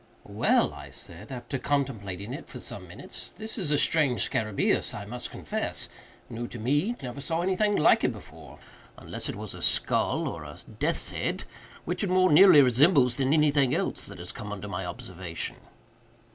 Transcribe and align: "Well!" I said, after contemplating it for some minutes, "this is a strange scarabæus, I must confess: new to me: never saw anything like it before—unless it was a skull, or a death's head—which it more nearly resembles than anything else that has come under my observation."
"Well!" 0.25 0.73
I 0.73 0.89
said, 0.89 1.31
after 1.31 1.59
contemplating 1.59 2.33
it 2.33 2.47
for 2.47 2.59
some 2.59 2.87
minutes, 2.87 3.29
"this 3.29 3.55
is 3.55 3.69
a 3.69 3.77
strange 3.77 4.27
scarabæus, 4.27 4.95
I 4.95 5.05
must 5.05 5.29
confess: 5.29 5.89
new 6.27 6.47
to 6.47 6.57
me: 6.57 6.95
never 7.03 7.21
saw 7.21 7.41
anything 7.41 7.75
like 7.75 8.03
it 8.03 8.11
before—unless 8.11 9.29
it 9.29 9.35
was 9.35 9.53
a 9.53 9.61
skull, 9.61 10.27
or 10.27 10.43
a 10.43 10.57
death's 10.79 11.11
head—which 11.11 12.03
it 12.03 12.09
more 12.09 12.31
nearly 12.31 12.63
resembles 12.63 13.17
than 13.17 13.31
anything 13.31 13.75
else 13.75 14.07
that 14.07 14.17
has 14.17 14.31
come 14.31 14.51
under 14.51 14.67
my 14.67 14.87
observation." 14.87 15.57